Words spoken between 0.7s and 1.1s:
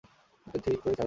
ছাড়বো।